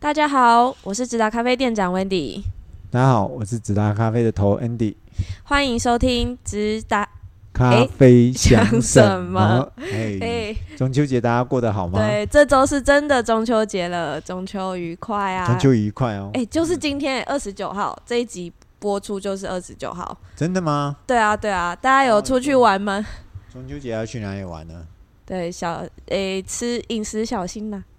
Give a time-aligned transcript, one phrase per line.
[0.00, 2.40] 大家好，我是直达咖啡店长 Wendy。
[2.88, 4.94] 大家好，我是直达咖啡的头 Andy。
[5.42, 7.06] 欢迎收听直达
[7.52, 9.68] 咖啡想什么？
[9.76, 11.98] 哎、欸，中秋节大家过得好吗？
[11.98, 15.44] 对，这周是真的中秋节了，中秋愉快啊！
[15.48, 16.30] 中秋愉快哦！
[16.32, 20.16] 哎、欸，就是今天二十九号，这一集播出就是二十九号。
[20.36, 20.96] 真的吗？
[21.08, 23.04] 对啊，对啊，大家有出去玩吗？
[23.52, 24.86] 中秋节要去哪里玩呢？
[25.26, 27.97] 对，小诶、欸，吃饮食小心呐、啊。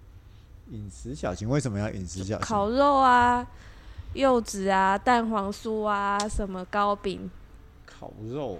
[0.70, 2.38] 饮食小心，为什么要饮食小心？
[2.38, 3.46] 烤肉啊，
[4.14, 7.30] 柚子啊，蛋黄酥啊，什么糕饼？
[7.86, 8.58] 烤肉，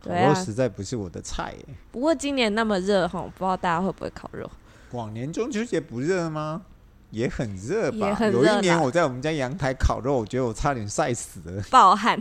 [0.00, 1.74] 烤对啊，肉实在不是我的菜耶。
[1.90, 4.48] 不过今年那么热哈，不知道大家会不会烤肉？
[4.92, 6.62] 往年中秋节不热吗？
[7.10, 8.18] 也很热吧？
[8.20, 12.18] 有一年我在我们家阳台烤肉，我觉得我差点晒死了， 暴汗。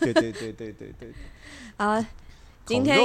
[0.00, 1.12] 对对对对对对。
[1.76, 2.04] 啊。
[2.66, 2.96] 今天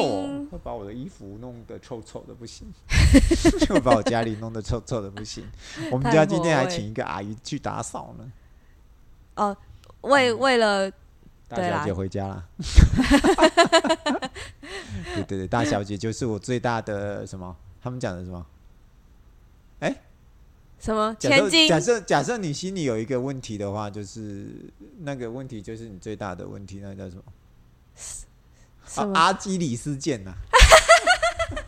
[0.51, 2.67] 会把我的衣服弄得臭臭的不行，
[3.65, 5.43] 就把我家里弄得臭臭的不行。
[5.91, 8.31] 我们家今天还请一个阿姨去打扫呢。
[9.35, 9.57] 哦，
[10.01, 10.91] 为为了
[11.47, 12.47] 大小姐回家了。
[15.15, 17.55] 对对对，大小姐就是我最大的什么？
[17.81, 18.45] 他们讲的什么？
[19.79, 19.95] 哎，
[20.79, 21.15] 什么？
[21.19, 21.67] 千金？
[21.67, 24.47] 假设假设你心里有一个问题的话，就是
[24.99, 27.23] 那个问题就是你最大的问题，那个叫什么？
[28.95, 30.35] 啊、阿基里斯腱呐、啊，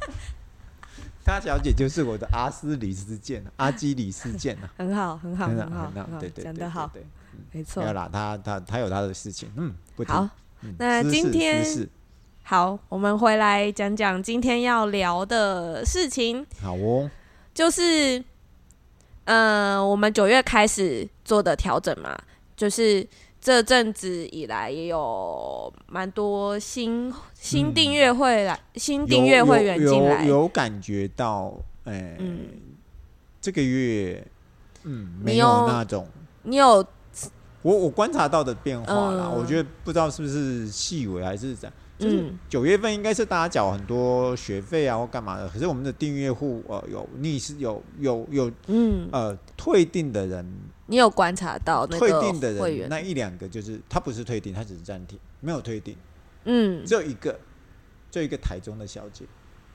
[1.25, 6.89] 大小姐就是我的阿斯里斯腱、啊，阿基里斯腱呐、 啊，很好，很好，很好，很好，对对对，讲得好，
[7.51, 7.81] 没错。
[7.81, 10.29] 没有啦，他他他有他的事情，嗯，不好。
[10.77, 11.65] 那今天
[12.43, 16.45] 好，我们回来讲讲今天要聊的事情。
[16.61, 17.09] 好哦，
[17.53, 18.19] 就是，
[19.25, 22.17] 嗯、呃，我们九月开始做的调整嘛，
[22.55, 23.07] 就是。
[23.47, 31.53] 这阵子以来也有蛮多新新订阅会来，嗯、新订阅会员进来，有，有，有感觉到，
[31.85, 32.39] 哎、欸嗯，
[33.39, 34.21] 这个月，
[34.83, 36.05] 嗯，没有那种，
[36.43, 36.85] 你有，
[37.61, 49.07] 我我观察到的变化啦、嗯，我觉得不知道是不是细微还是怎样，就是九月份应该是大家缴很多学费啊或干嘛的，可是我们的订阅户呃有逆势有有有，有嗯。
[49.13, 50.45] 呃退订的人。
[50.87, 55.95] 你有观察到那个退订的人，那一两个就是他不是退订，他只是暂停，没有退订。
[56.45, 57.37] 嗯，只有一个，
[58.09, 59.25] 就一个台中的小姐，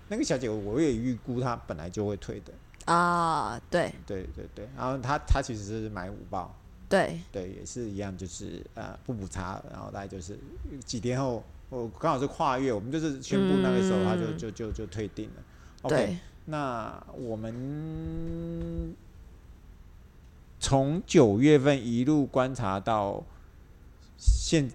[0.09, 2.53] 那个小姐我也预估她本来就会退的
[2.93, 3.61] 啊。
[3.71, 6.55] 对对对对，然后她她其实是买五包，
[6.89, 10.39] 对对也是一样，就是呃不补差，然后大概就是
[10.83, 15.43] 几天后，我刚好是跨越，我们就是宣布那个时候，她就、嗯、就就就退订了。
[15.83, 18.97] OK，那我们。
[20.63, 23.21] 从九月份一路观察到
[24.17, 24.71] 现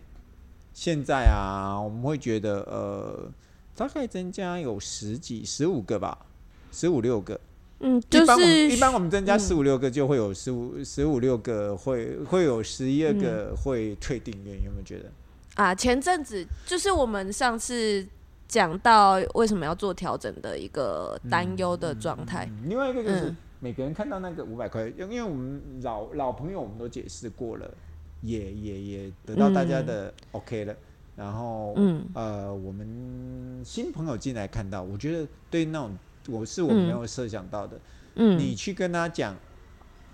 [0.74, 3.32] 现在啊，我们会觉得呃，
[3.74, 6.26] 大概增加有十几、十五个吧，
[6.74, 7.40] 十五六个。
[7.80, 15.10] 嗯，就是一般我们，增加十五六个，就会有十五、十五六个会会有十一二个会退订阅，有没有觉得？
[15.56, 18.06] 啊，前阵子就是我们上次
[18.46, 22.46] 讲到为什么要做调整的一个担忧的状态。
[22.46, 23.34] 嗯嗯嗯，另外一个就是。
[23.58, 27.74] 嗯每个人看到那个五百块，因为我们老老朋友我们都解释过了，
[28.22, 30.74] 也也也得到大家的 OK 了。
[30.74, 30.78] 嗯、
[31.16, 35.98] 然后，嗯，呃，我们新朋友进来看到，我觉得对那种
[36.28, 37.80] 我是我没有设想到的，
[38.16, 39.36] 嗯，你去跟他讲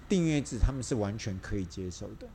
[0.08, 2.28] 订阅制，他们是完全可以接受的。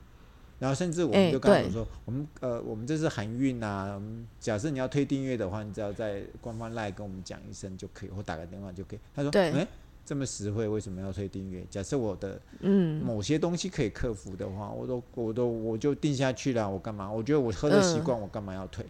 [0.59, 3.99] 然后甚至我们就跟他说，我们呃，我们这是韩运啊，
[4.41, 8.99] 假设你要推订阅的话，你只要在官方 LINE 跟我们讲一声就可以，或打个电话就可以。
[9.15, 9.67] 他说，对，欸
[10.09, 11.63] 这么实惠，为什么要退订阅？
[11.69, 16.67] 假设我的嗯某些东西可以克服的话，嗯、我都我都我就定下去了。
[16.67, 17.07] 我干嘛？
[17.11, 18.83] 我觉得我喝的习惯，我干嘛要退？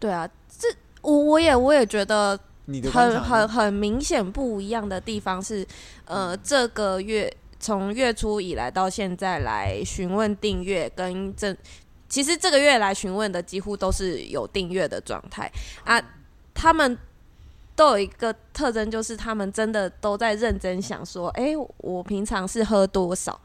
[0.00, 0.66] 对啊，这
[1.00, 2.36] 我我也我也觉得
[2.92, 5.64] 很很很明显不一样的地方是，
[6.06, 11.56] 呃，这个月从月初以来到现在来询问订阅跟这，
[12.08, 15.48] 其实这个月来询问的几乎都是有订阅的状态
[15.84, 16.02] 啊，
[16.52, 16.98] 他们。
[17.76, 23.38] 都有一个特征，就是他们真的都在认真想说：哎、欸，我平常是喝多少？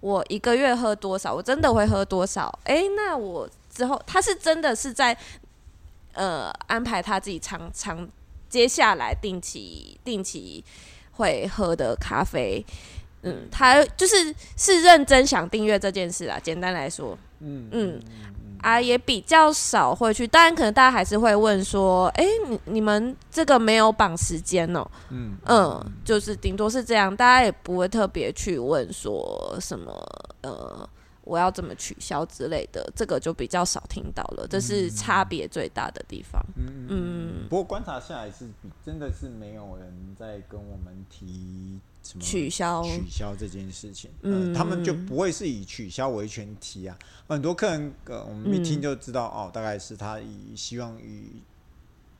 [0.00, 1.32] 我一个月喝多少？
[1.32, 2.46] 我真的会喝多少？
[2.64, 5.16] 哎、欸，那我之后他是真的是在
[6.12, 8.08] 呃安排他自己常常
[8.48, 10.64] 接下来定期定期
[11.12, 12.64] 会喝的咖啡。
[13.22, 16.40] 嗯，他就是是认真想订阅这件事啊。
[16.42, 18.00] 简单来说，嗯嗯。
[18.62, 29.92] 啊，也比较少会去，当然可能大家还是会问说，哎、欸，你你们这个没有绑时间哦、喔，嗯嗯，就是顶多是这样，大家也不会特别去问说什么，
[30.42, 30.88] 呃，
[31.22, 36.44] 我要怎么取消之类的，这个就比较少听到了，这是差别最大的地方。
[36.56, 37.48] 嗯嗯，嗯。
[37.48, 38.48] 不过观察下来是
[38.84, 46.98] 真的是没有人在跟我们提什么取消取消这件事情，嗯、呃，他们就不会是以取消为前提啊。
[47.28, 51.42] 很多客人，呃，我们一听就知道，嗯、哦，大概是他以希望以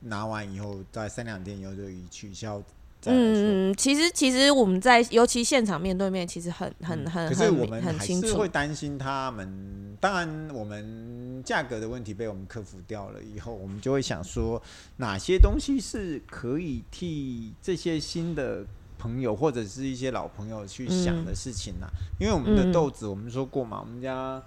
[0.01, 2.61] 拿完以后，在三两天以后就以取消。
[3.05, 9.97] 嗯，其实其实我们在尤其现场面对面，其实很很很可是我们还是会担心他们。
[9.99, 14.61] 当然，我们价格的问题被我们克服掉了以后，我们就会想说，
[14.97, 18.65] 哪些东西是可以替这些新的
[18.97, 21.89] 朋友或者是一些老朋友去想的事情呢、啊？
[21.93, 24.41] 嗯、因为我们的豆子，我们说过嘛，我们家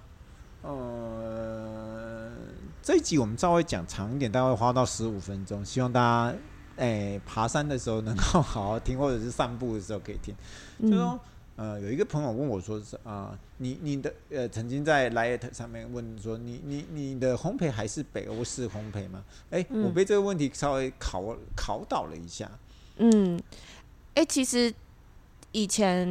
[0.61, 2.31] 呃
[2.81, 6.37] 这一集我们稍微讲长一点，大概会花到十五分钟，希望大家。
[6.77, 10.35] 哎、欸，爬山的时候能够好好听，或者是散步的时候可以听。
[10.79, 11.19] 嗯、就说，
[11.55, 19.23] 呃，有一个朋友问我说是啊、呃，你你的呃，曾经在 Light 上面问说，你你你的烘焙还是北欧式烘焙吗？
[19.51, 22.49] 哎、我被这个问题稍微考考倒了一下。
[22.97, 23.37] 嗯，
[24.15, 24.73] 哎、欸，其实。
[25.55, 26.05] 以前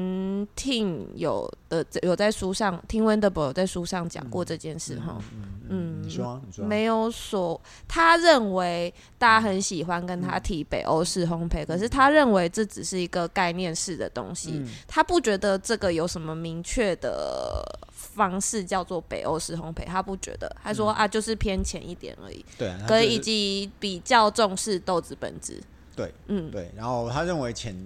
[0.56, 5.22] 听有的有在书上听 Wendelboe 有在书上讲过这件事哈，
[5.68, 17.62] 嗯，你说，你说，没有说，他认为大家很喜欢跟他提北欧式烘焙，可是他认为这只是一个概念式的东西，他不觉得这个有什么明确的
[17.92, 25.62] 方式叫做北欧式烘焙，他不觉得，他说啊，就是偏浅一点而已，对，可以以及比较重视豆子本质，
[25.94, 27.76] 对，嗯，对，然后他认为浅。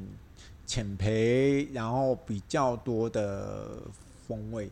[0.68, 3.80] 浅焙，然后比较多的
[4.26, 4.70] 风味，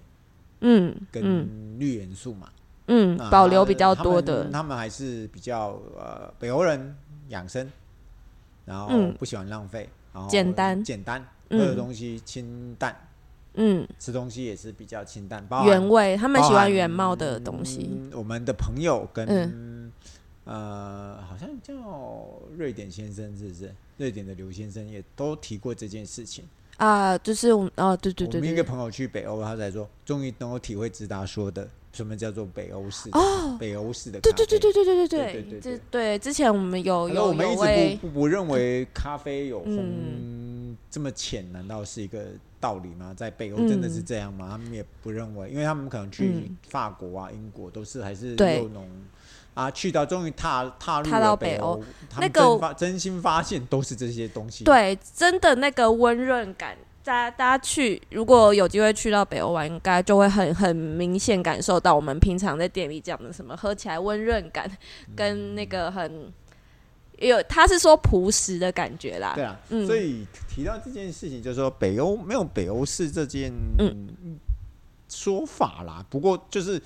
[0.61, 2.49] 嗯，跟绿元素嘛，
[2.89, 6.95] 嗯，保留比较多的，他们还是比较呃北欧人
[7.31, 7.67] 养生，
[8.67, 8.89] 然后
[9.19, 10.85] 不喜欢浪费，然后简单。
[10.85, 12.95] 简单，喝的东西清淡，
[13.55, 17.99] 嗯，吃东西也是比较清淡，原味，他们喜欢原貌的东西。
[18.13, 19.27] 我们的朋友跟
[20.47, 21.75] 呃，好像叫
[22.57, 23.75] 瑞典先生，是不是？
[23.99, 26.45] 瑞典的刘先生也都提过这件事情
[26.77, 42.27] 啊，就是我们哦，对对对，我们一个朋友去北欧，他才说，终于能够体会直达说的什么叫做北欧式哦，北欧式的，对对对对对对对对对对对，之前我们有有，我们一直不不认为咖啡有红这么浅，难道是一个
[42.61, 43.13] 道理吗？
[43.17, 44.47] 在北欧真的是这样吗？
[44.51, 48.87] 他们也不认为，因为他们可能去法国啊、英国都是还是又浓。
[49.57, 51.83] 啊，去到终于踏踏入了北欧，
[52.21, 54.65] 那个真心发现都是这些东西。
[54.65, 64.71] 对，真的那个温润感，大家大家去，如果有机会去到北欧玩，应该就会很很明显感受到我们平常在店里讲的什么喝起来温润感，
[65.17, 66.31] 跟那个很
[67.17, 69.33] 有他是说朴实的感觉啦。
[69.35, 73.51] 对啊，嗯、所以提到这件事情，就是说北欧没有北欧式这件
[75.09, 76.01] 说法啦。
[76.01, 76.79] 嗯、不过就是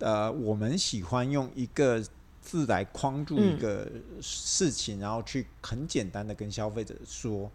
[0.00, 2.04] 呃，我们喜欢用一个。
[2.48, 3.86] 字来框住一个
[4.22, 7.50] 事情，嗯、然后去很简单的跟消费者说，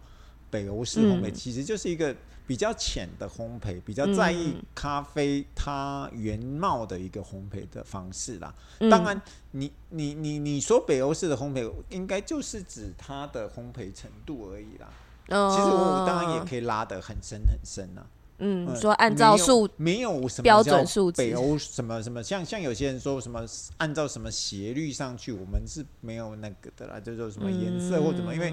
[0.50, 2.14] 北欧式烘焙其实就是一个
[2.46, 8.54] 比较浅的烘焙，比较在意咖啡它原貌的一个烘焙的方式啦。
[8.78, 9.20] 嗯、当然
[9.50, 14.88] 你，你你你你说北欧式的烘焙，应该就是指它的烘焙程度而已啦。
[15.30, 18.06] 哦、其实我当然也可以拉得很深很深呐。
[18.38, 23.44] 嗯，说按照数没有什么标准数字，北欧什么什么，像像有些人说什么
[23.76, 28.52] 按照什么斜率上去，我们是没有那个的啦，就说什么颜色或怎么，因为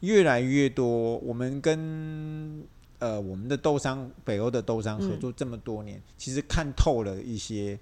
[0.00, 2.62] 越来越多，我们跟
[2.98, 7.78] 呃我们的豆商北欧的豆商合作这么多年，其实看透了一些，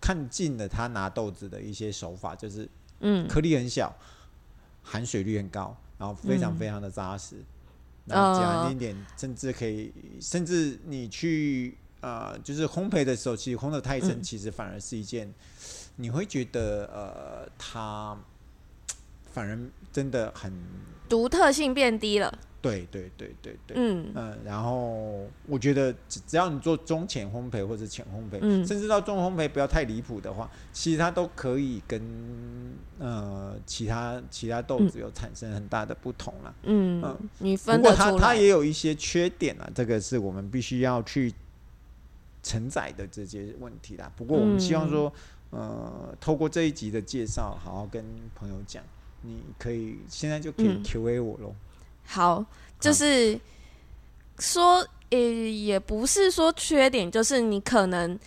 [0.00, 2.68] 看尽了他拿豆子的一些手法，就是
[3.00, 3.26] 嗯。
[3.26, 3.94] 颗粒很小，
[4.82, 7.36] 含水率很高，然后非常非常的扎实。
[8.08, 15.32] 然后讲一点点，甚至可以，甚至你去呃，就是烘焙的时候，其实烘的太深，其实反而是一件，
[15.96, 18.16] 你会觉得呃，它
[19.32, 19.58] 反而
[19.92, 20.52] 真的很
[21.08, 22.38] 独特性变低了。
[22.60, 24.10] 对对对对对，嗯。
[24.14, 32.02] 嗯，然后我觉得只只要你做中浅烘焙或者浅烘焙，嗯，甚至到中烘焙不要太离谱的话，其实它都可以跟
[32.98, 37.76] 呃其他其他豆子有产生很大的不同了，嗯嗯，你分。
[37.76, 41.32] 不过它它也有一些缺点啊，这个是我们必须要去
[42.42, 44.10] 承载的这些问题啦。
[44.16, 45.12] 不过我们希望说，
[45.50, 48.82] 呃，透过这一集的介绍，好好跟朋友讲，
[49.22, 51.54] 你可以现在就可以 Q&A 我喽。
[52.04, 52.44] 好，
[52.80, 53.38] 就是
[54.38, 58.18] 说，也、欸、也不是说缺点，就是你可能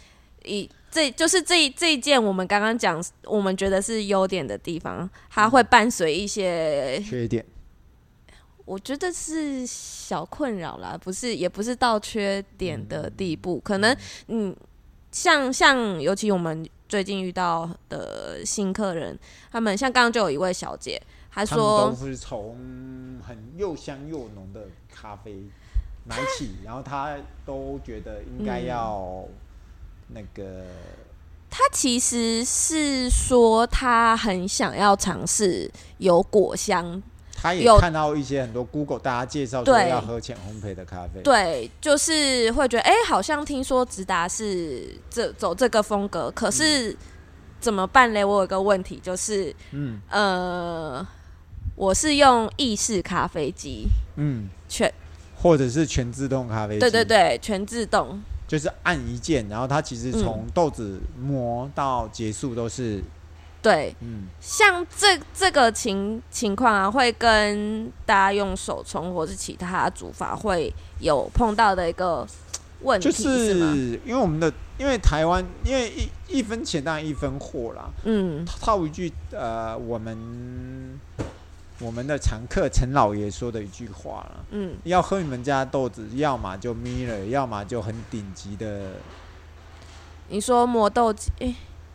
[0.44, 7.44] 以这就是这这一件我们刚刚讲，我们觉得是优点的地方，它会伴随一些缺点。
[8.66, 13.60] 我觉得是小困扰啦，不是，也不是到缺点的地步。
[13.62, 13.96] 可能，
[14.28, 14.56] 嗯，
[15.12, 19.18] 像像，尤其我们最近遇到的新客人，
[19.52, 21.02] 他们像刚刚就有一位小姐。
[21.34, 22.58] 她说：“都是从
[23.26, 25.44] 很又香又浓的咖啡
[26.06, 29.26] 买起，然后她都觉得应该要
[30.14, 30.66] 那个。
[31.50, 37.04] 他其实是说他很想要尝试有果香。
[37.36, 46.96] 他也看到一些很多 Google 大家介绍说要喝浅烘焙的咖啡，对，就是会觉得哎、欸，好像听说直达是这走这个风格，可是
[47.60, 48.24] 怎么办嘞？
[48.24, 51.08] 我有个问题就是，嗯呃，
[51.76, 53.88] 我是用意式咖啡机，
[54.18, 54.94] 嗯，全
[55.36, 63.02] 或者是全自动咖啡机，对对对，全自动，就是按一键，然后它其实从豆子磨到结束都是。
[63.62, 72.28] 对，嗯，像这这个情情况啊，会跟大家用手冲或是其他煮法会有碰到的一个
[72.82, 81.00] 问题，就是，是因为我们的，因为台湾，因为一一分钱当然一分货啦，嗯，套一句呃，我们
[81.82, 88.94] 我们的常客陈老爷说的一句话了，嗯，要喝你们家豆子，要么就 Miller，要么就很顶级的，
[90.30, 91.32] 你说磨豆机。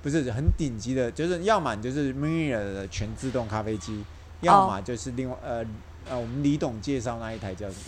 [0.03, 4.05] 不是很顶级的，就是要么就是 Miller 的全自动咖啡机，
[4.41, 5.65] 要么就是另外呃
[6.09, 7.85] 呃，我们李董介绍那一台叫什么？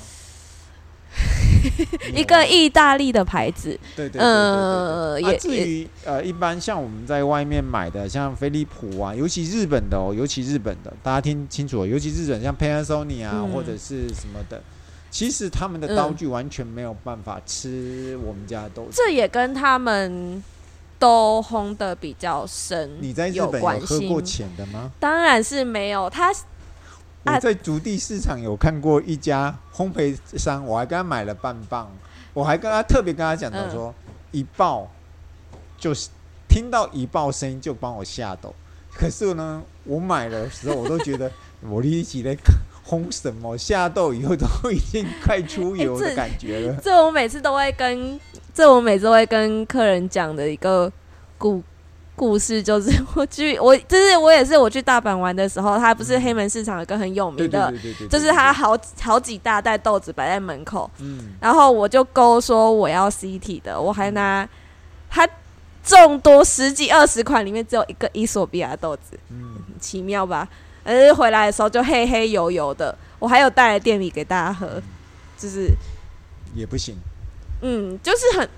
[2.14, 3.78] 一个意大利的牌子。
[3.96, 4.20] 对对。
[4.20, 14.62] 呃，也至于呃，一般像我们在外面买的，像飞利浦啊，尤其日本的哦，尤其日本的，大家听清楚哦，尤其日本像 Panasonic 啊，嗯、或者是什么的，
[15.10, 18.90] 其实他们的刀具完全没有办法吃我们家的豆子。
[18.92, 20.42] 这也跟他们。
[21.00, 24.90] 都烘的比较深，你在日本有喝过浅的吗？
[24.98, 26.10] 当然是没有。
[26.10, 26.34] 他
[27.24, 31.86] 我在竹地市场有看过一家烘焙商，我还跟他买了半磅，
[32.32, 33.94] 我还跟他特别跟他讲到说，
[34.32, 34.90] 一爆
[35.76, 36.08] 就是
[36.48, 38.54] 听到一爆声音就帮我下抖。
[38.94, 41.30] 可是呢，我买的时候我都觉得
[41.68, 42.36] 我立即在
[42.86, 46.80] 烘什么下豆以后都已经快出油的感觉了。
[46.82, 48.18] 这我每次都会跟。
[48.54, 50.92] 这我每次都会跟客人讲的一个
[51.36, 51.62] 故
[52.18, 57.72] 故事，就是 我去我就是我也是我去大阪玩的时候，它不是黑门市场有个很有名的，
[58.10, 64.46] 就是它好好几大袋豆子摆在门口，嗯，然后我就勾说我要 CT 的，我还拿
[65.08, 65.26] 它
[65.84, 70.46] 众多十几二十款里面只有一个伊索比亚豆子，嗯，奇妙吧？
[70.84, 74.82] 而回来的时候就黑黑油油的，我还有带来店里给大家喝，
[75.38, 75.70] 就是
[76.54, 76.96] 也不行。
[77.60, 78.48] 嗯，就是很，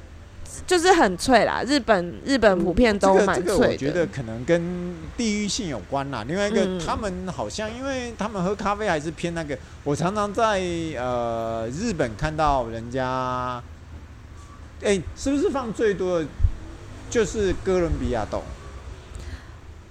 [0.66, 1.62] 就是很脆啦。
[1.66, 3.42] 日本日本普遍都蛮脆的。
[3.42, 6.24] 这个这个、我觉得可能跟地域性有关啦。
[6.26, 9.56] 另外一个，嗯、他们好像因为他们喝咖啡还是偏那个。
[9.84, 10.60] 我常常在
[10.98, 13.62] 呃日本看到人家，
[14.82, 16.26] 哎、欸，是不是放最多的
[17.08, 18.42] 就是哥伦比亚豆？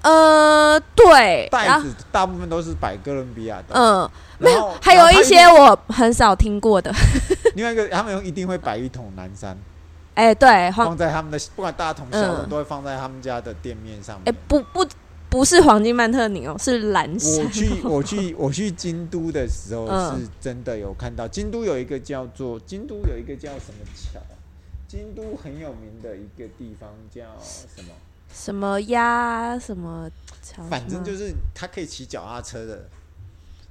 [0.01, 3.75] 呃，对，袋子大部分都是摆哥伦比亚的。
[3.75, 4.09] 嗯。
[4.41, 6.89] 没有，还有一些我很少听过的。
[7.55, 9.57] 另外一个，他们一定会摆一桶南山。
[10.19, 14.27] 哎、欸，对，放在他们的不管大同小桶，都会放在他们家的店面上面。
[14.27, 14.85] 哎、欸，不不，
[15.29, 17.45] 不是黄金曼特宁哦，是蓝山。
[17.45, 21.25] 我去我去我去京都的时候，是真的有看到。
[21.25, 24.19] 京都有一个叫做京都有一个叫什么桥？
[24.89, 27.93] 京都很有名的一个地方叫什么？
[28.33, 29.57] 什么鸭？
[29.57, 30.11] 什么
[30.43, 30.61] 桥？
[30.63, 32.89] 反正就是他可以骑脚踏车的。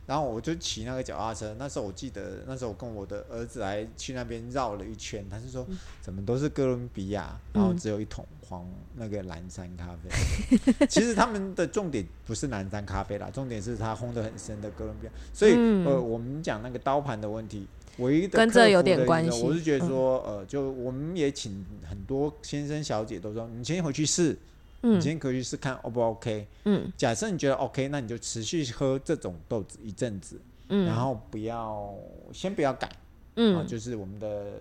[0.08, 5.22] 然后我就骑那个脚踏车，那时候我记得，那时候我跟我的儿子还去那边绕了一圈。
[5.28, 5.66] 他是说，
[6.00, 10.86] 怎么都是哥伦比亚，然后只有一桶黄那个蓝山咖啡。
[10.86, 15.12] 其实他们的重点不是蓝山咖啡啦，重点是它烘得很深的哥伦比亚。
[15.34, 15.52] 所以
[15.84, 17.66] 呃，我们讲那个刀盘的问题，
[17.98, 19.42] 唯一的跟这有点关系。
[19.42, 24.34] 我是觉得说，呃，就我们也请很多先生小姐都说，你先回去试。
[24.82, 26.46] 嗯，你今天可以去试看 O 不 OK？
[26.64, 31.92] 嗯，假设你觉得 OK，那你就持续喝这种豆子一阵子，嗯，然后不要
[32.32, 32.88] 先不要改，
[33.34, 34.52] 嗯，啊，就是我们的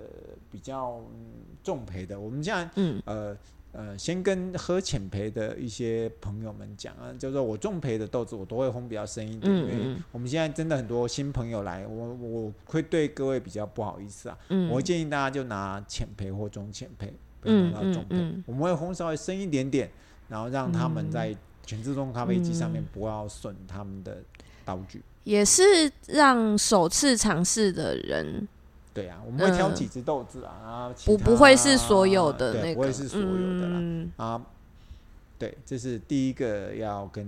[0.51, 1.00] 比较
[1.63, 3.38] 重培的，我们现在，嗯，呃
[3.74, 19.88] 呃，先跟喝浅培的一些朋友们讲啊，就是说我重培的豆子我都会烘比较深一点，嗯，因为我们现在真的很多新朋友来，我我会对各位比较不好意思啊，嗯，我会建议大家就拿浅培或中浅培，不要拿到重培，嗯嗯嗯，我们会烘稍微深一点点。
[20.27, 24.17] 然后让他们在全自动咖啡机上面不要损他们的
[24.65, 25.63] 刀具，也是
[26.07, 28.48] 让首次尝试的人。
[28.93, 34.07] 对啊，我们会挑几只豆子啊，不不会是所有的那个，不会是所有的啦。
[34.17, 34.46] 啊，
[35.38, 37.25] 对，这是第一个要跟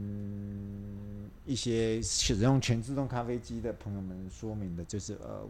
[1.46, 5.42] 一些使用全自动咖啡机的朋友们说明的，就是呃，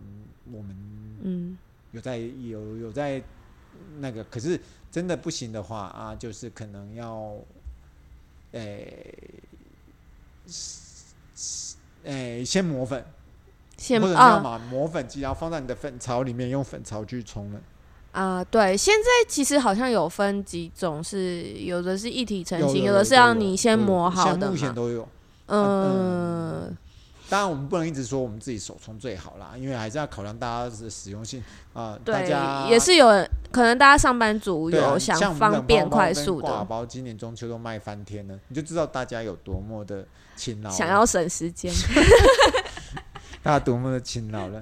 [0.51, 0.75] 我们
[1.23, 1.57] 嗯。
[1.91, 3.19] 有在有有在
[3.99, 4.59] 那个，可是。
[4.91, 7.35] 真的不行的话啊，就是可能要，
[8.53, 9.13] 诶、
[10.47, 10.53] 欸，
[12.05, 13.05] 诶、欸，先磨粉，
[13.77, 17.61] 先或者你要买磨粉机，然后放在你的粉槽里面，用粉槽去冲了。
[18.13, 24.49] 啊，对，现在其实好像有分几种，是有的是一体成型，有的是让你先磨好的。
[24.49, 25.07] 目前都有。
[25.49, 26.75] 嗯。
[27.29, 31.43] 当然，我们不能一直说我们自己手冲最好啦，因为还是要考量大家的使用性
[31.73, 31.97] 啊。
[32.03, 33.07] 对，大家也是有
[33.51, 36.47] 可能大家上班族有想方便快速的。
[36.47, 40.05] 挂包今年中秋都卖翻天了，你就知道大家有多么的
[40.35, 41.71] 勤劳，想要省时间。
[43.43, 44.61] 大家多么的勤劳了。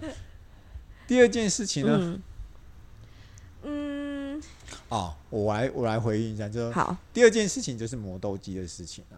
[1.08, 1.98] 第二件事情呢？
[2.00, 2.22] 嗯。
[3.64, 4.42] 嗯
[4.90, 6.96] 哦，我来我来回应一下，就好。
[7.12, 9.18] 第二件事情就是磨豆机的事情啊。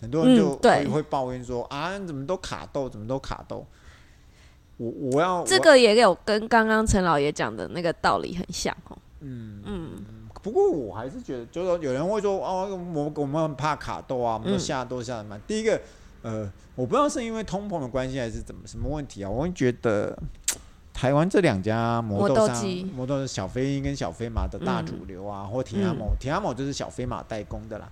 [0.00, 3.66] 很多人就会会抱怨说、嗯、啊，怎么都卡豆，怎么都卡豆。
[4.76, 8.96] 我我要这个也有跟刚刚陈老爷讲的那个道理很像哦。
[9.20, 9.90] 嗯嗯。
[10.42, 15.38] 不过我还是觉得，就是说有人会说哦，我我们很怕卡豆啊，我们都下都下的慢。
[15.38, 15.78] 嗯、第一个，
[16.22, 19.28] 呃，我不知道是因为通膨的关系还是怎么什么问题啊？
[19.28, 20.18] 我会觉得
[20.94, 22.64] 台湾这两家磨豆商，
[22.94, 27.86] 磨豆是小飞鹰跟小飞马的大主流啊，嗯、或田阿某，田阿某就是小飞马代工的啦。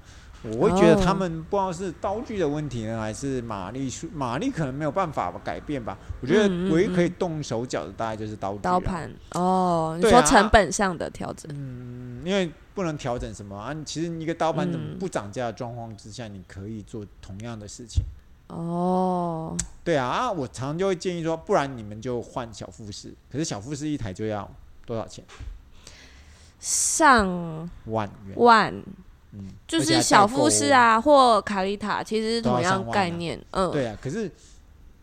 [0.45, 5.99] 我会觉得他们不知道是刀具的问题呢，还是马力数马力可能没有办法改变吧。
[6.21, 8.61] 我觉得唯一可以动手脚的大概就是刀具。
[8.61, 11.51] 刀盘哦，你说成本上的调整。
[11.53, 13.75] 嗯，因为不能调整什么啊？
[13.85, 18.05] 其实一个刀盘怎么不涨价的状况之下，你可以做同样的事情。
[18.47, 20.31] 哦，对啊啊！
[20.31, 23.13] 我常常就会建议说，不然你们就换小富士。
[23.31, 24.49] 可是小富士一台就要
[24.87, 25.25] 多少钱？
[26.61, 28.37] 上万元。
[28.37, 28.73] 万。
[29.33, 33.39] 嗯，就是小富士啊，或卡丽塔，其实是同样概念。
[33.51, 33.97] 嗯，对啊。
[34.01, 34.31] 可是，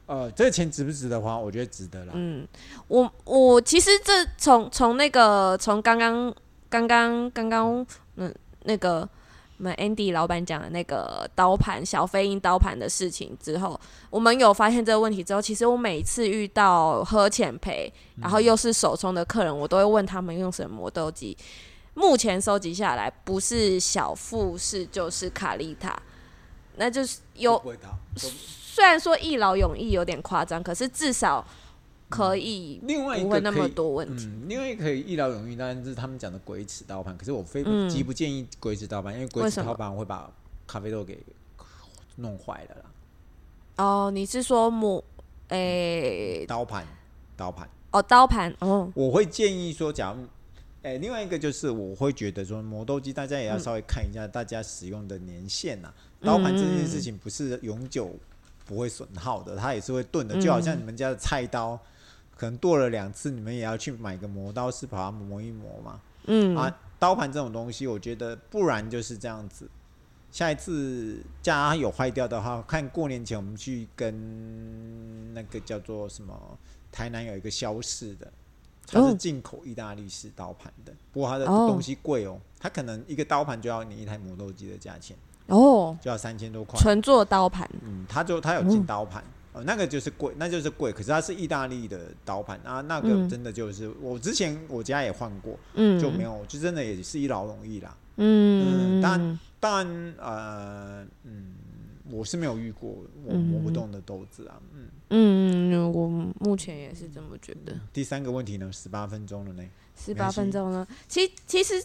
[0.07, 1.37] 呃，这个钱值不值得花？
[1.37, 2.13] 我觉得值得啦。
[2.15, 2.47] 嗯，
[2.87, 6.33] 我我其实这从从那个从刚刚
[6.69, 9.07] 刚刚刚刚嗯那个
[9.57, 13.79] 我们 Andy 老板讲的那个刀盘小飞鹰刀盘的事情之后，
[14.09, 21.37] 我们有发现这个问题之后，其实我每次遇到喝浅赔，然后又是手冲的客人，我都会问他们用什么磨豆机。
[21.95, 25.99] 目前收集下来，不是小富士就是卡丽塔，
[26.75, 27.59] 那就是有。
[28.17, 31.45] 虽然说一劳永逸有点夸张，可是至少
[32.09, 34.25] 可以不会那么多问题。
[34.25, 37.17] 嗯、另外一个可以一劳永逸，当然是他们讲的鬼齿刀盘。
[37.17, 40.29] 可是我非极不建议鬼齿刀盘，因为鬼齿刀盘会把
[40.67, 41.17] 咖啡豆给
[42.17, 42.85] 弄坏了啦。
[43.77, 45.01] 哦，你是说磨？
[45.47, 46.85] 诶、欸，刀盘，
[47.37, 47.69] 刀盘。
[47.91, 48.53] 哦，刀盘。
[48.59, 50.27] 哦，我会建议说，假如。
[50.85, 58.15] 哎、欸，另外一个就是我会觉得说磨豆机，大家也要稍微看一下大家使用的年限呐、刀盘这件事情不是永久
[58.67, 60.39] 不会损耗的，它也是会钝的。
[60.39, 61.75] 就好像你们家的菜刀，
[62.37, 65.99] 可能剁了两次，你们也要去买个磨刀石把它磨一磨嘛。
[66.27, 69.67] 嗯啊，刀盘这种东西，我觉得不然就是这样子。
[70.31, 76.59] 下一次家有坏掉的话，看过年前我们去跟那个叫做什么，
[76.91, 78.31] 台南有一个萧氏的。
[78.87, 85.17] 它是进口意大利式刀盘的，不过它的东西贵哦，它可能一个刀盘就要你一台磨豆机的价钱
[85.47, 86.79] 哦，就要三千多块。
[86.79, 101.55] 纯做刀盘，嗯，它就它有进刀盘，哦，那个就是贵，那就是贵，可是它是意大利的刀盘啊，那个真的就是我之前我家也换过，嗯，就没有，就真的也是一劳永逸啦，嗯，当然当然呃，嗯。
[102.11, 104.61] 我是没有遇过我磨不动的豆子啊，
[105.09, 106.07] 嗯嗯，我
[106.39, 107.73] 目前也是这么觉得。
[107.91, 108.71] 第三个问题呢？
[108.71, 109.63] 十八分钟了呢？
[109.97, 111.83] 十八分钟了，其其实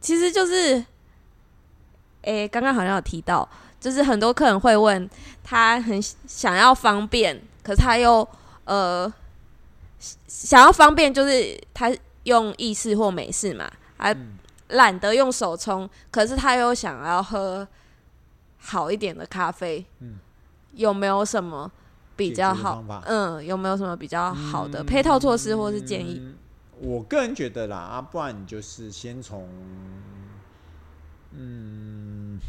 [0.00, 0.84] 其实就是，
[2.22, 3.48] 诶，刚刚好像有提到，
[3.80, 5.10] 就是很多客人会问
[5.42, 8.26] 他很想要方便，可是他又
[8.66, 9.12] 呃
[10.28, 14.16] 想要方便，就是他用意式或美式嘛，还
[14.68, 17.66] 懒得用手冲，可是他又想要喝。
[18.66, 20.18] 好一点的咖啡，嗯，
[20.72, 21.70] 有没有什么
[22.16, 22.82] 比较好？
[23.06, 26.20] 嗯，有没有什么比较好的配套措施或是建议？
[26.20, 26.34] 嗯，
[26.80, 29.48] 我个人觉得啦，啊，不然你就是先从，
[31.30, 32.40] 嗯，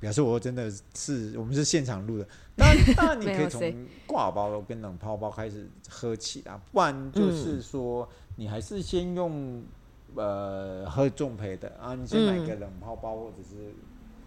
[0.00, 9.62] 表示我真的是我们是现场录的， 当然，当然你可以从挂包跟冷泡包开始喝起啊，不然就是说你还是先用。
[10.16, 13.74] 呃，喝重培的啊，你先买个冷泡包，或者是、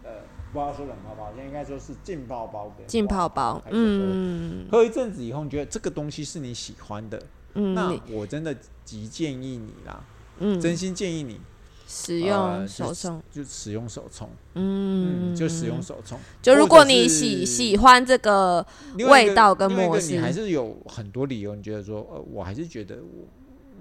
[0.04, 0.12] 嗯、呃，
[0.54, 3.60] 不要说冷泡包，现在应该说是浸泡包的浸泡包。
[3.72, 7.20] 嗯，喝一阵子以后，你觉得这个东西是你喜欢的，
[7.56, 10.04] 嗯，那我真的极建议你啦，
[10.38, 11.42] 嗯，真心建议你
[11.88, 16.20] 使用手冲、呃，就使用手冲，嗯，嗯，就使用手冲。
[16.40, 18.64] 就如果你喜喜欢这个
[18.96, 23.28] 味道跟模式，你还是有很多理由，你觉得说，呃，我还是觉得我。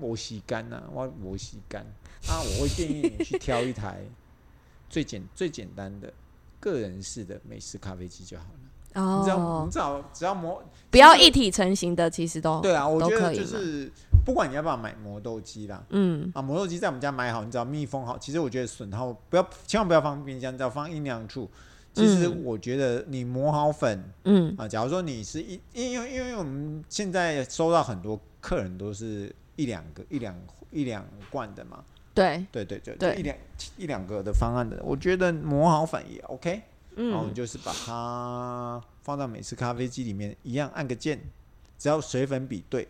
[0.01, 1.83] 磨洗干呐，我磨洗干
[2.29, 2.41] 啊！
[2.41, 4.01] 我会建议你去挑一台
[4.89, 6.13] 最简最简单的
[6.61, 9.01] 个人式的美式咖啡机就好了。
[9.03, 13.91] 哦，只要你只要只要磨，不要一体成型的，其实都对啊，我觉得就是
[14.25, 21.49] 不管你要不要买磨豆机啦，嗯啊，磨豆机在我们家买好，你只要密封好，其实我觉得损耗不要，千万不要放冰箱，只要放阴凉处。
[21.95, 30.35] 其实我觉得你磨好粉，嗯啊，假如说你是一，因为因为我们现在收到很多客人都是一两个一两
[30.71, 32.47] 一两罐的嘛，对。
[32.53, 33.37] 对对对对，一两
[33.77, 36.63] 一两个的方案的，我觉得磨好粉也 OK，
[36.95, 41.21] 嗯，然后就是把它放到每次咖啡机里面，一样按个键，
[41.77, 42.87] 只要水粉比对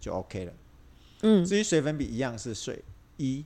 [0.00, 0.52] 就 OK 了，
[1.22, 2.82] 嗯，至于水粉比一样是水
[3.16, 3.44] 一，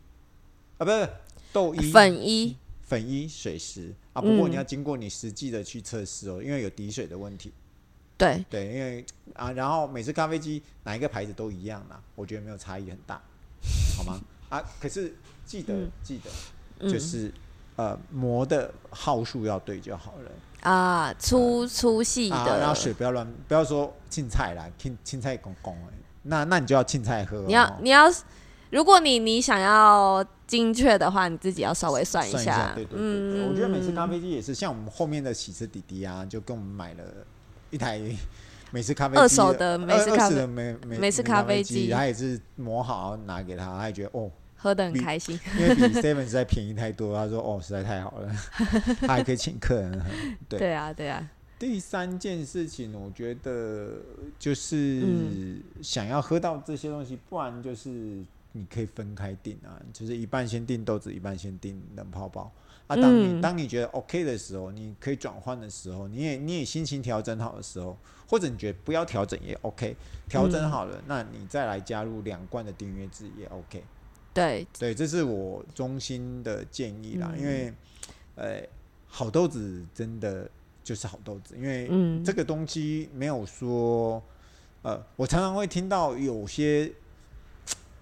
[0.79, 1.09] 啊不是
[1.53, 2.57] 豆一粉一。
[2.83, 3.93] 粉一水十。
[4.13, 7.53] 啊，不过你要经过你实际的去测试哦，因为有滴水的问题。
[8.17, 13.21] 对对，因为啊，然后每次咖啡机哪一个牌子都一样啦，我觉得没有差异很大，
[13.97, 14.21] 好吗？
[14.49, 16.21] 啊，可是记得、嗯、记
[16.81, 17.29] 得，就是、
[17.77, 27.45] 嗯、呃磨的号数要对就好了啊，粗粗细的、啊，然后水不要乱，不要说青菜啦，青青菜公公哎，那那你就要青菜喝。
[27.47, 28.11] 你要你要，
[28.71, 30.27] 如果你你想要。
[30.47, 32.39] 精确的话，你自己要稍微算一下。
[32.39, 37.03] 算一下对对对，我觉得每次咖啡机也是，像我们后面的洗车弟弟啊，就跟我们买了
[37.77, 38.01] 一台
[38.71, 47.15] 美式咖啡机，二手的美式咖啡的美美式咖啡机，他也是磨好拿给他，他也觉得哦，喝的很开心，因为比 Seven 实在便宜太多。
[47.15, 48.35] 他说哦，实在太好了，
[49.03, 50.09] 他还可以请客人喝。
[50.49, 51.31] 对对啊，对啊。
[51.59, 53.93] 第三件事情，我觉得
[54.39, 58.25] 就是想要喝到这些东西，不然就是。
[58.59, 62.51] 你可以分开订啊，就是一半先订豆子，一半先订冷泡包。
[62.87, 69.97] 啊，当你、嗯、当你觉得 OK 的时候，你可以转换的时候，你也你也心情调整好的时候，或者你觉得不要调整也 OK，
[70.29, 73.83] 调整好了、嗯，那你再来加入两罐的订阅制也 OK。
[74.33, 77.75] 对对，这是我衷心的建议啦，嗯、因为
[78.37, 78.63] 呃，
[79.09, 80.49] 好豆子真的
[80.85, 81.91] 就是好豆子，因为
[82.23, 84.23] 这个东西没有说，
[84.83, 86.93] 呃，我常常会听到有些。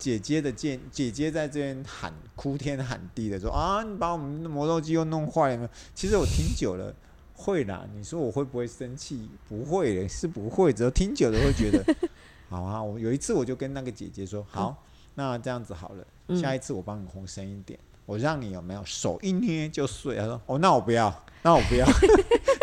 [0.04, 5.66] 姐姐的见，姐姐在这边喊哭天喊地的说啊，你把我们的磨豆机又弄坏了。
[5.94, 6.94] 其实我听久了
[7.32, 9.30] 会啦，你说我会不会生气？
[9.48, 10.74] 不会，是不会。
[10.74, 11.82] 只要听久了会觉得，
[12.50, 12.82] 好啊。
[12.82, 20.16] 我有一次我就跟那个姐姐说，好，那这样子好了，下一次我帮你烘深一点，我让你有没有手一捏就碎。
[20.16, 21.12] 他说哦，那我不要，
[21.42, 21.86] 那我不要。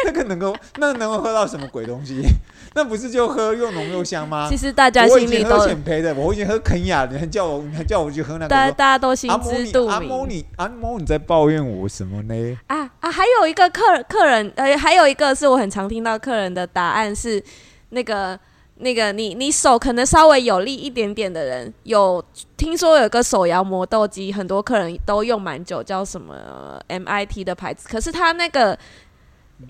[0.03, 2.23] 那个能够，那能够喝到什么鬼东西？
[2.73, 4.47] 那不是就喝又浓又香吗？
[4.49, 8.47] 其实大家心里都浅焙的，我已经喝肯亚，你还叫我，你还叫我去喝那个？
[8.47, 9.91] 大家大家都心知肚明。
[9.91, 12.57] 阿莫你阿莫你在抱怨我什么呢？
[12.65, 13.11] 啊啊！
[13.11, 17.43] 还有一个客客人，呃，还有一个是我很常听到客人的答案是，
[17.89, 18.39] 那个
[18.81, 22.23] 那个你你手可能稍微有力一点点的人，有
[22.57, 26.35] 听说有个手摇磨豆机，很多客人都用蛮久，叫什么
[26.89, 28.77] MIT 的牌子，可是它那个。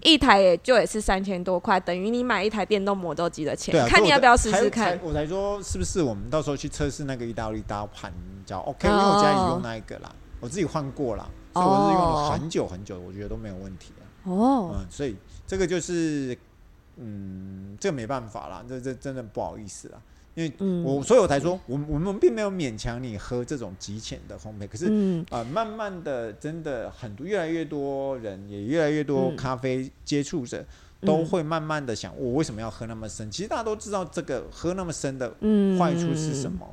[0.04, 3.86] 一台也就也是三千多块，等于你买一台电动磨豆机的钱。
[3.90, 5.10] 看你要不要试试看我。
[5.10, 8.10] 我才说是不是我们到时候去测试那个意大利刀盘，
[8.46, 14.32] 叫 OK，因为我家里用那一个啦，我自己换过啦，所以我是用了很久很久，我觉得都没有问题啊。
[14.32, 16.38] 哦，嗯，所以这个就是，
[16.98, 20.02] 嗯，这个没办法啦，这这真的不好意思啦。
[20.34, 30.64] 因为我，所以我才说，我我们并没有勉强你喝这种极浅的烘焙，可是，嗯呃，慢慢的，真的很多越来越多人，也越来越多咖啡接触者，
[31.02, 33.30] 都会慢慢的想，我为什么要喝那么深？
[33.30, 35.30] 其实大家都知道这个喝那么深的
[35.78, 36.66] 坏处是什么。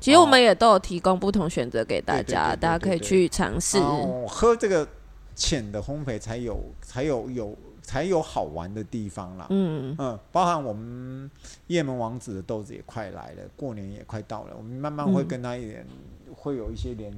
[0.00, 3.76] 其实我们也都有提供不同选择给大家，大家可以去尝试。
[3.76, 4.88] 哦喝这个
[5.34, 7.54] 浅的烘焙才有，才有有。
[7.84, 9.94] 才有好玩的地方啦，嗯。
[9.98, 11.30] 嗯，包含我们
[11.68, 15.86] 叶门王子的豆子也快来了，过年也快到了，我们慢慢会跟他一点、
[16.26, 17.12] 嗯、会有一些联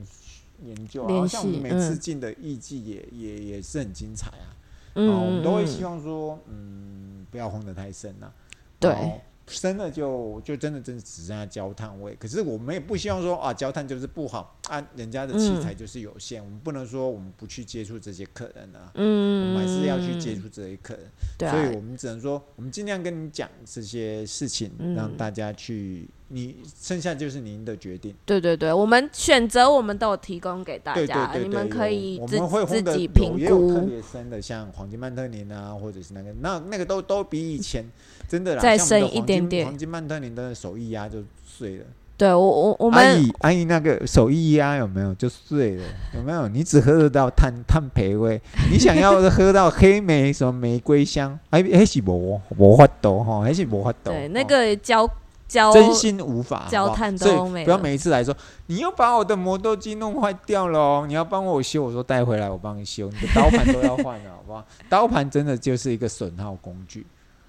[0.65, 4.53] 研究，好像我们每次进的艺伎也、嗯、也也是很精彩啊，
[4.97, 8.35] 嗯，我们都会希望说，嗯，不要轰得太深呐、啊，
[8.79, 9.21] 对。
[9.49, 21.05] 深了就就真的真的只剩下焦炭味，可是我们也不希望说啊焦炭就是不好啊，人家的器材就是有限，嗯、我们不能说我们不去接触这些客人啊，嗯，我们还是要去接触这些客人，
[21.39, 28.13] 对、啊，所以我们只能说我们尽量跟你讲这些事情，嗯、让大家去，你剩下就是您的决定。
[28.25, 33.39] 对对对，我们选择我们都有提供给大家，对对对对，你们可以自我们会自己评估。
[33.39, 37.89] 也有特别深的，像黄金曼特宁啊，或者是那个那那个都都比以前。
[38.29, 41.85] 真的啦，再深一点点，黄金曼特宁的手一压就碎了。
[42.19, 45.85] 对我我我们阿姨阿姨那个手一压有没有就碎了？
[46.15, 46.49] 有没有？
[46.49, 48.41] 你只喝得到碳碳培味，
[48.73, 51.39] 你想要喝到黑莓什么玫瑰香？
[51.51, 54.11] 哎，还是无无法度哈，还是无法度。
[54.11, 55.07] 对，那个焦
[55.47, 57.67] 焦真心无法焦炭都没。
[57.67, 58.35] 不要每一次来说，
[58.69, 64.67] 你又把我的磨豆机弄坏掉了哦，你要帮我修，我说带回来我帮你修，你的刀盘都要换了，好不好？
[64.89, 67.05] 刀盘真的就是一个损耗工具。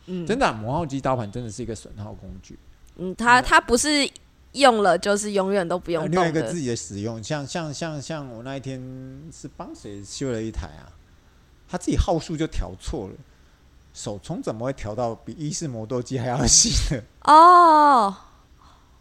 [0.08, 2.58] 嗯，真的、啊，磨耗机刀盘真的是一个损耗工具。
[2.96, 4.10] 嗯，它它不是
[4.54, 6.10] 用了就是永远都不用。
[6.10, 8.82] 另外一个自己的使用，像像像像我那一天
[9.32, 10.89] 是帮谁修了一台啊？
[11.70, 13.13] 他自己号数就调错了，
[13.93, 17.02] 手冲怎么会调到比意式磨豆机还要细呢？
[17.24, 18.15] 哦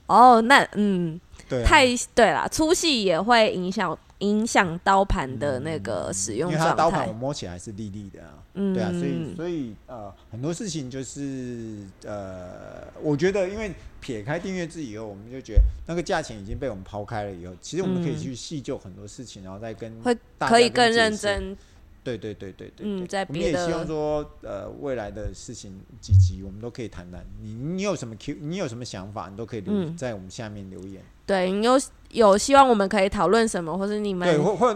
[0.06, 3.96] 哦，那嗯，对、啊，太对了，粗细也会影响。
[4.20, 21.56] 影响刀盘的那个使用状态，因为它刀盘我摸起来是利利的啊，嗯、对啊，所以所以呃很多事情就是呃，我觉得因为撇开订阅制以后，我们就觉得那个价钱已经被我们抛开了以后，其实我们可以去细究很多事情，然后再跟会可以更认真。
[22.06, 31.02] 对对对对对，对，嗯，在我们也希望说呃未来的事情几集我们都可以谈谈，你你有什么 Q，你有什么想法，你都可以留、嗯、在我们下面留言。
[31.26, 31.72] 对，你有
[32.10, 34.28] 有希望我们可以讨论什么，或者你们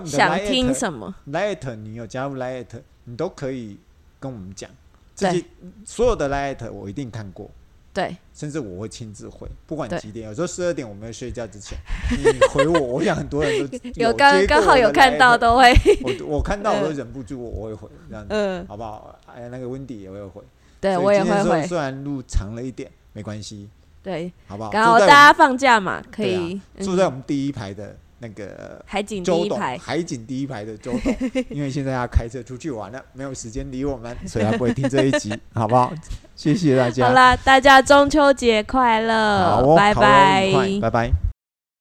[0.04, 2.66] 想听什么？Light，你有加入 Light，
[3.04, 3.78] 你都可以
[4.18, 4.68] 跟我们讲。
[5.14, 5.44] 这些
[5.84, 7.48] 所有的 Light 我一定看过。
[7.92, 10.28] 对，甚至我会亲自回，不管几点。
[10.28, 11.76] 有时候十二点我没有睡觉之前，
[12.10, 15.72] 你回我，我想很多人都 有刚刚好有看到都会。
[16.02, 19.18] 我我看到我都忍不住，我会回这样子，嗯，好不好？
[19.26, 20.42] 哎呀，那个 Wendy 也会回，
[20.80, 21.66] 对我也会回。
[21.66, 23.68] 虽然路长了一点，没关系。
[24.02, 24.70] 对，好不好？
[24.70, 31.14] 刚好大家放假嘛，可以坐在我们第一排的那个海景第一排，海景第一排的周董，
[31.50, 35.92] 因为现在要开车出去玩了，没有时间理我们，所以他不会听这一集，好不好？
[36.40, 37.08] 谢谢大家。
[37.08, 40.48] 好啦，大家中秋节快乐，拜拜，
[40.80, 41.29] 拜拜。